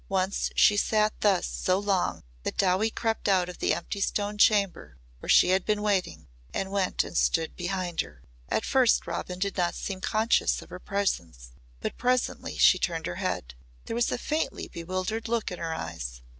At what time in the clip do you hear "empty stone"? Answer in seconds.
3.71-4.35